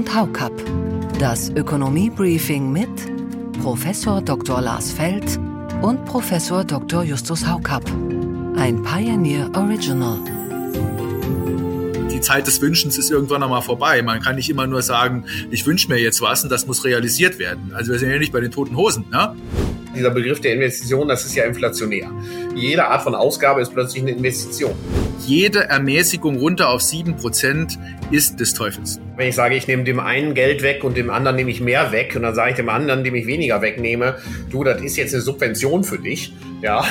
[0.00, 0.52] und Haukapp.
[1.18, 2.88] Das Ökonomie-Briefing mit
[3.62, 4.62] Professor Dr.
[4.62, 5.38] Lars Feld
[5.82, 7.02] und Professor Dr.
[7.02, 7.84] Justus Haukapp.
[8.56, 10.18] Ein Pioneer Original.
[12.10, 14.00] Die Zeit des Wünschens ist irgendwann einmal vorbei.
[14.00, 17.38] Man kann nicht immer nur sagen, ich wünsche mir jetzt was und das muss realisiert
[17.38, 17.72] werden.
[17.74, 19.04] Also wir sind ja nicht bei den toten Hosen.
[19.10, 19.36] Ne?
[19.94, 22.10] Dieser Begriff der Investition, das ist ja inflationär.
[22.54, 24.72] Jede Art von Ausgabe ist plötzlich eine Investition.
[25.26, 27.76] Jede Ermäßigung runter auf 7%
[28.10, 28.98] ist des Teufels.
[29.20, 31.92] Wenn ich sage, ich nehme dem einen Geld weg und dem anderen nehme ich mehr
[31.92, 34.16] weg und dann sage ich dem anderen, dem ich weniger wegnehme,
[34.48, 36.32] du, das ist jetzt eine Subvention für dich.
[36.62, 36.82] Ja.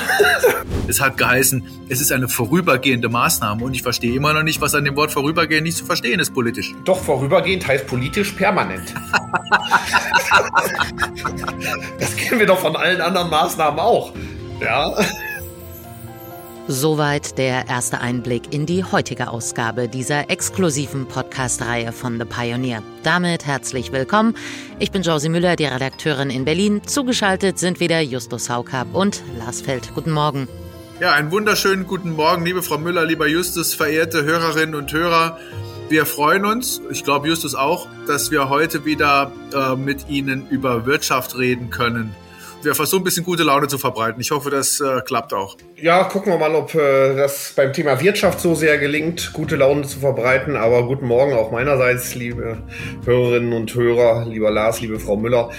[0.87, 4.75] es hat geheißen, es ist eine vorübergehende Maßnahme und ich verstehe immer noch nicht, was
[4.75, 6.75] an dem Wort vorübergehend nicht zu verstehen ist politisch.
[6.85, 8.93] Doch, vorübergehend heißt politisch permanent.
[11.99, 14.13] das kennen wir doch von allen anderen Maßnahmen auch.
[14.61, 14.93] Ja.
[16.71, 22.83] Soweit der erste Einblick in die heutige Ausgabe dieser exklusiven Podcast-Reihe von The Pioneer.
[23.01, 24.35] Damit herzlich willkommen.
[24.77, 26.83] Ich bin Josie Müller, die Redakteurin in Berlin.
[26.85, 29.95] Zugeschaltet sind wieder Justus Haukapp und Lars Feld.
[29.95, 30.47] Guten Morgen.
[30.99, 35.39] Ja, einen wunderschönen guten Morgen, liebe Frau Müller, lieber Justus, verehrte Hörerinnen und Hörer.
[35.89, 40.85] Wir freuen uns, ich glaube Justus auch, dass wir heute wieder äh, mit Ihnen über
[40.85, 42.13] Wirtschaft reden können
[42.61, 44.19] wir versuchen ein bisschen gute Laune zu verbreiten.
[44.21, 45.55] Ich hoffe, das äh, klappt auch.
[45.77, 49.83] Ja, gucken wir mal, ob äh, das beim Thema Wirtschaft so sehr gelingt, gute Laune
[49.83, 50.57] zu verbreiten.
[50.57, 52.57] Aber guten Morgen auch meinerseits, liebe
[53.05, 55.51] Hörerinnen und Hörer, lieber Lars, liebe Frau Müller.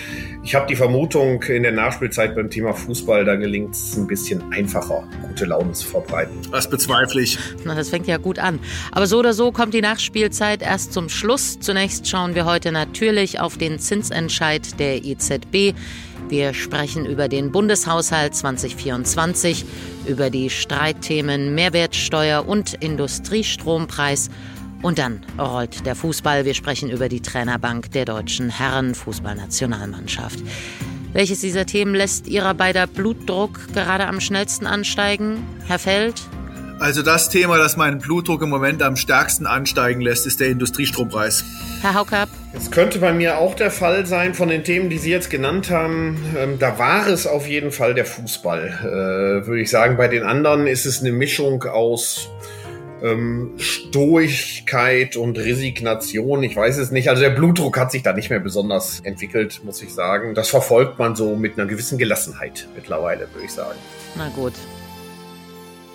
[0.43, 4.53] Ich habe die Vermutung, in der Nachspielzeit beim Thema Fußball, da gelingt es ein bisschen
[4.53, 6.37] einfacher, gute Laune zu verbreiten.
[6.51, 7.39] Das bezweifle ich.
[7.65, 8.59] Na, das fängt ja gut an.
[8.93, 11.61] Aber so oder so kommt die Nachspielzeit erst zum Schluss.
[11.61, 15.75] Zunächst schauen wir heute natürlich auf den Zinsentscheid der EZB.
[16.31, 19.65] Wir sprechen über den Bundeshaushalt 2024,
[20.07, 24.31] über die Streitthemen Mehrwertsteuer und Industriestrompreis.
[24.81, 26.45] Und dann rollt der Fußball.
[26.45, 30.39] Wir sprechen über die Trainerbank der deutschen Herrenfußballnationalmannschaft.
[31.13, 35.45] Welches dieser Themen lässt Ihrer beider Blutdruck gerade am schnellsten ansteigen?
[35.67, 36.23] Herr Feld?
[36.81, 41.45] Also das Thema, das meinen Blutdruck im Moment am stärksten ansteigen lässt, ist der Industriestrompreis.
[41.83, 42.31] Herr Haukapp?
[42.55, 45.71] Es könnte bei mir auch der Fall sein von den Themen, die Sie jetzt genannt
[45.71, 46.17] haben.
[46.39, 49.99] Ähm, da war es auf jeden Fall der Fußball, äh, würde ich sagen.
[49.99, 52.31] Bei den anderen ist es eine Mischung aus
[53.03, 56.43] ähm, Stoigkeit und Resignation.
[56.43, 57.11] Ich weiß es nicht.
[57.11, 60.35] Also der Blutdruck hat sich da nicht mehr besonders entwickelt, muss ich sagen.
[60.35, 63.79] Das verfolgt man so mit einer gewissen Gelassenheit mittlerweile, würde ich sagen.
[64.17, 64.55] Na gut.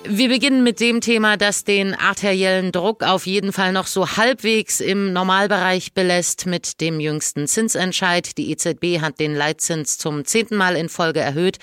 [0.07, 4.79] Wir beginnen mit dem Thema, das den arteriellen Druck auf jeden Fall noch so halbwegs
[4.79, 8.37] im Normalbereich belässt mit dem jüngsten Zinsentscheid.
[8.37, 11.57] Die EZB hat den Leitzins zum zehnten Mal in Folge erhöht,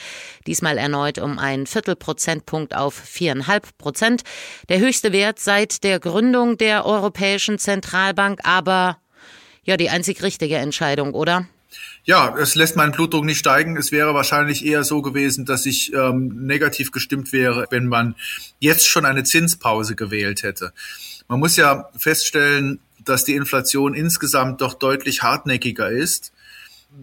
[0.48, 4.22] diesmal erneut um einen Viertelprozentpunkt auf viereinhalb Prozent.
[4.68, 8.98] Der höchste Wert seit der Gründung der Europäischen Zentralbank, aber
[9.62, 11.46] ja, die einzig richtige Entscheidung, oder?
[12.04, 13.76] Ja, es lässt meinen Blutdruck nicht steigen.
[13.76, 18.16] Es wäre wahrscheinlich eher so gewesen, dass ich ähm, negativ gestimmt wäre, wenn man
[18.58, 20.72] jetzt schon eine Zinspause gewählt hätte.
[21.28, 26.32] Man muss ja feststellen, dass die Inflation insgesamt doch deutlich hartnäckiger ist.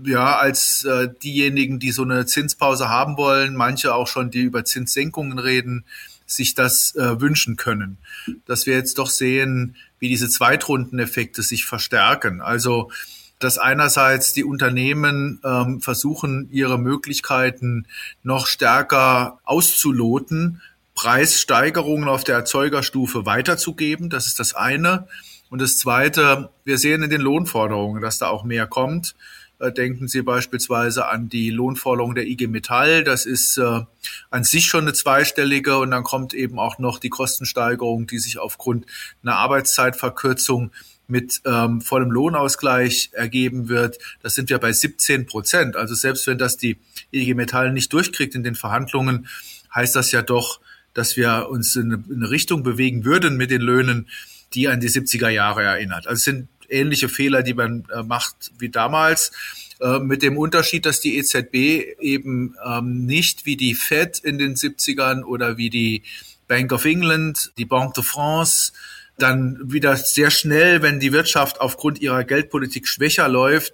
[0.03, 4.63] Ja, als äh, diejenigen, die so eine Zinspause haben wollen, manche auch schon, die über
[4.63, 5.83] Zinssenkungen reden,
[6.27, 7.97] sich das äh, wünschen können.
[8.45, 12.41] Dass wir jetzt doch sehen, wie diese Zweitrundeneffekte sich verstärken.
[12.41, 12.91] Also
[13.39, 17.87] dass einerseits die Unternehmen ähm, versuchen, ihre Möglichkeiten
[18.21, 20.61] noch stärker auszuloten,
[20.93, 24.09] Preissteigerungen auf der Erzeugerstufe weiterzugeben.
[24.09, 25.07] Das ist das eine.
[25.49, 29.15] Und das zweite, wir sehen in den Lohnforderungen, dass da auch mehr kommt.
[29.59, 33.03] Äh, denken Sie beispielsweise an die Lohnforderung der IG Metall.
[33.03, 33.81] Das ist äh,
[34.29, 38.37] an sich schon eine zweistellige und dann kommt eben auch noch die Kostensteigerung, die sich
[38.37, 38.85] aufgrund
[39.23, 40.71] einer Arbeitszeitverkürzung
[41.09, 45.75] mit ähm, vollem Lohnausgleich ergeben wird, das sind wir bei 17 Prozent.
[45.75, 46.77] Also selbst wenn das die
[47.11, 49.27] IG Metall nicht durchkriegt in den Verhandlungen,
[49.73, 50.59] heißt das ja doch,
[50.93, 54.07] dass wir uns in eine, in eine Richtung bewegen würden mit den Löhnen,
[54.53, 56.07] die an die 70er Jahre erinnert.
[56.07, 59.31] Also es sind ähnliche Fehler, die man äh, macht wie damals
[59.79, 64.55] äh, mit dem Unterschied, dass die EZB eben ähm, nicht wie die Fed in den
[64.55, 66.03] 70ern oder wie die
[66.47, 68.73] Bank of England, die Banque de France
[69.21, 73.73] dann wieder sehr schnell, wenn die Wirtschaft aufgrund ihrer Geldpolitik schwächer läuft,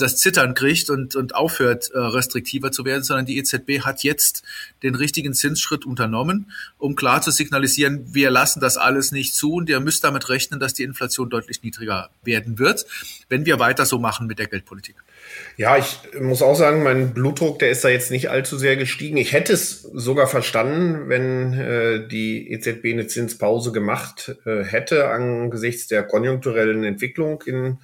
[0.00, 4.42] das Zittern kriegt und, und aufhört, äh, restriktiver zu werden, sondern die EZB hat jetzt
[4.82, 9.68] den richtigen Zinsschritt unternommen, um klar zu signalisieren, wir lassen das alles nicht zu und
[9.68, 12.86] ihr müsst damit rechnen, dass die Inflation deutlich niedriger werden wird,
[13.28, 14.96] wenn wir weiter so machen mit der Geldpolitik.
[15.56, 19.16] Ja, ich muss auch sagen, mein Blutdruck, der ist da jetzt nicht allzu sehr gestiegen.
[19.16, 25.88] Ich hätte es sogar verstanden, wenn äh, die EZB eine Zinspause gemacht äh, hätte angesichts
[25.88, 27.78] der konjunkturellen Entwicklung in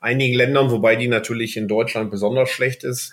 [0.00, 3.12] einigen Ländern, wobei die natürlich in Deutschland besonders schlecht ist.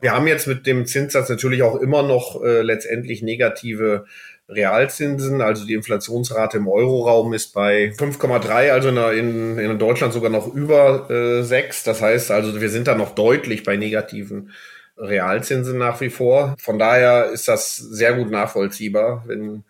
[0.00, 4.06] Wir haben jetzt mit dem Zinssatz natürlich auch immer noch äh, letztendlich negative
[4.48, 5.40] Realzinsen.
[5.42, 11.10] Also die Inflationsrate im Euroraum ist bei 5,3, also in, in, Deutschland sogar noch über
[11.10, 11.84] äh, 6.
[11.84, 14.52] Das heißt also, wir sind da noch deutlich bei negativen
[14.96, 16.56] Realzinsen nach wie vor.
[16.58, 19.64] Von daher ist das sehr gut nachvollziehbar, wenn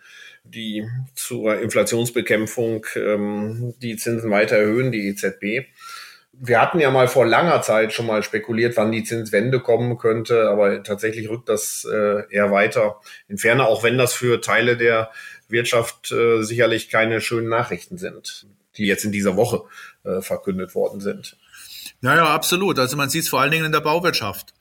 [0.44, 5.66] die zur Inflationsbekämpfung ähm, die Zinsen weiter erhöhen, die EZB
[6.32, 10.48] wir hatten ja mal vor langer Zeit schon mal spekuliert, wann die Zinswende kommen könnte,
[10.48, 15.10] aber tatsächlich rückt das äh, eher weiter in Ferne, auch wenn das für Teile der
[15.48, 18.46] Wirtschaft äh, sicherlich keine schönen Nachrichten sind,
[18.76, 19.62] die jetzt in dieser Woche
[20.04, 21.36] äh, verkündet worden sind.
[22.00, 22.78] Naja, absolut.
[22.78, 24.54] Also man sieht es vor allen Dingen in der Bauwirtschaft.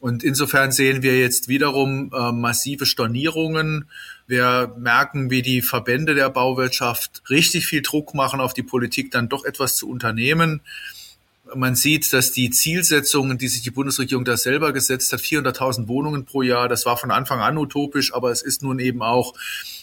[0.00, 3.88] Und insofern sehen wir jetzt wiederum äh, massive Stornierungen.
[4.26, 9.28] Wir merken, wie die Verbände der Bauwirtschaft richtig viel Druck machen auf die Politik, dann
[9.28, 10.60] doch etwas zu unternehmen.
[11.54, 16.24] Man sieht, dass die Zielsetzungen, die sich die Bundesregierung da selber gesetzt hat, 400.000 Wohnungen
[16.24, 19.34] pro Jahr, das war von Anfang an utopisch, aber es ist nun eben auch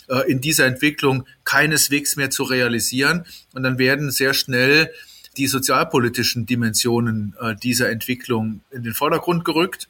[0.08, 3.26] äh, in dieser Entwicklung keineswegs mehr zu realisieren.
[3.54, 4.92] Und dann werden sehr schnell
[5.38, 9.88] die sozialpolitischen Dimensionen äh, dieser Entwicklung in den Vordergrund gerückt.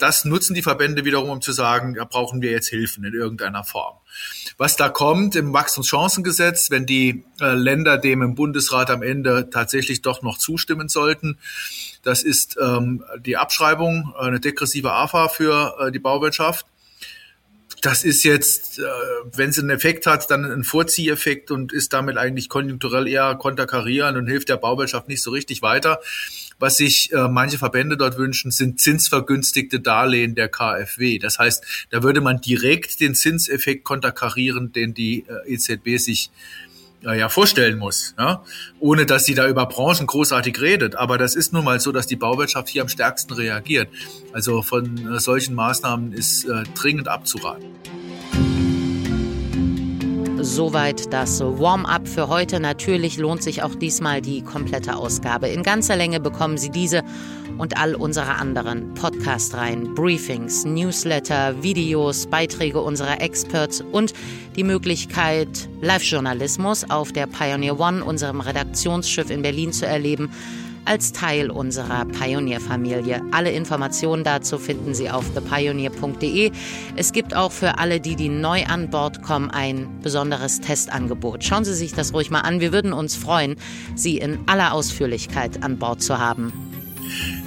[0.00, 3.64] Das nutzen die Verbände wiederum, um zu sagen, da brauchen wir jetzt Hilfen in irgendeiner
[3.64, 3.96] Form.
[4.56, 10.02] Was da kommt im Wachstumschancengesetz, wenn die äh, Länder dem im Bundesrat am Ende tatsächlich
[10.02, 11.38] doch noch zustimmen sollten,
[12.02, 16.66] das ist ähm, die Abschreibung, eine degressive AFA für äh, die Bauwirtschaft.
[17.82, 18.82] Das ist jetzt, äh,
[19.34, 24.16] wenn es einen Effekt hat, dann ein Vorzieheffekt und ist damit eigentlich konjunkturell eher konterkarieren
[24.16, 26.00] und hilft der Bauwirtschaft nicht so richtig weiter.
[26.58, 31.18] Was sich äh, manche Verbände dort wünschen, sind zinsvergünstigte Darlehen der KfW.
[31.18, 36.69] Das heißt, da würde man direkt den Zinseffekt konterkarieren, den die äh, EZB sich äh,
[37.02, 38.42] ja vorstellen muss, ja?
[38.78, 40.96] ohne dass sie da über Branchen großartig redet.
[40.96, 43.88] Aber das ist nun mal so, dass die Bauwirtschaft hier am stärksten reagiert.
[44.32, 47.64] Also von äh, solchen Maßnahmen ist äh, dringend abzuraten.
[50.42, 52.60] Soweit das Warm-up für heute.
[52.60, 55.48] Natürlich lohnt sich auch diesmal die komplette Ausgabe.
[55.48, 57.02] In ganzer Länge bekommen Sie diese
[57.58, 64.14] und all unsere anderen Podcast-Reihen, Briefings, Newsletter, Videos, Beiträge unserer Experts und
[64.56, 70.30] die Möglichkeit, Live-Journalismus auf der Pioneer One, unserem Redaktionsschiff in Berlin, zu erleben
[70.84, 73.22] als Teil unserer Pioneer-Familie.
[73.32, 76.50] Alle Informationen dazu finden Sie auf thepioneer.de.
[76.96, 81.44] Es gibt auch für alle, die, die neu an Bord kommen, ein besonderes Testangebot.
[81.44, 82.60] Schauen Sie sich das ruhig mal an.
[82.60, 83.56] Wir würden uns freuen,
[83.94, 86.52] Sie in aller Ausführlichkeit an Bord zu haben.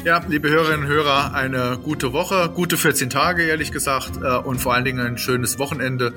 [0.03, 4.59] Ja, liebe Hörerinnen und Hörer, eine gute Woche, gute 14 Tage, ehrlich gesagt, äh, und
[4.59, 6.13] vor allen Dingen ein schönes Wochenende.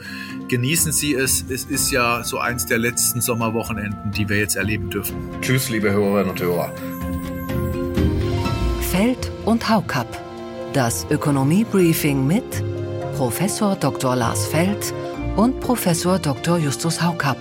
[0.49, 1.45] Genießen Sie es.
[1.49, 5.17] Es ist ja so eins der letzten Sommerwochenenden, die wir jetzt erleben dürfen.
[5.41, 6.73] Tschüss, liebe Hörerinnen und Hörer.
[8.97, 10.09] Feld und Haukapp.
[10.73, 12.65] Das Ökonomie-Briefing mit
[13.15, 14.17] Professor Dr.
[14.17, 14.95] Lars Feld
[15.37, 16.57] und Professor Dr.
[16.57, 17.37] Justus Haukapp.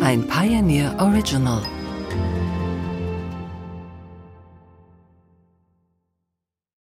[0.00, 1.62] Ein Pioneer Original.